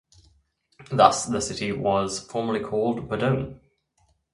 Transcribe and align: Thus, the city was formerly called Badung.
Thus, 0.89 1.27
the 1.27 1.39
city 1.41 1.71
was 1.71 2.21
formerly 2.21 2.61
called 2.61 3.07
Badung. 3.07 3.59